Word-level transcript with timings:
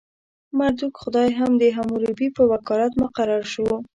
مردوک 0.57 0.93
خدای 1.03 1.29
هم 1.39 1.51
د 1.61 1.63
حموربي 1.77 2.27
په 2.37 2.43
وکالت 2.53 2.91
مقرر 3.03 3.43
شو. 3.53 3.67